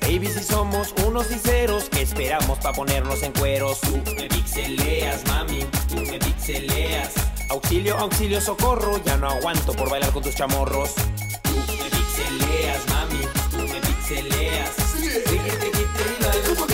[0.00, 3.80] Baby, si somos unos y ceros, ¿qué esperamos para ponernos en cueros?
[3.82, 7.31] Tú me pixeleas, mami, tú me pixeleas.
[7.52, 10.94] Auxilio, auxilio, socorro, ya no aguanto por bailar con tus chamorros.
[11.42, 14.70] Tú me pixeleas, mami, tú me pixeleas.
[14.96, 16.71] Riqui, riqui, riqui,